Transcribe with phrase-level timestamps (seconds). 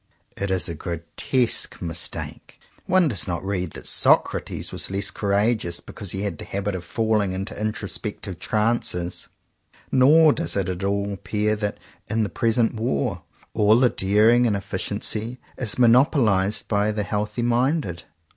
[0.35, 2.59] It is a gro tesque mistake.
[2.87, 6.83] One does not read that Socrates was less courageous because he had the habit of
[6.83, 9.27] falling into introspective ranees,
[9.91, 11.77] nor does it at all appear that,
[12.09, 13.21] in tthe present war,
[13.53, 18.01] all the daring and effi ciency is monopolized by the healthy minded.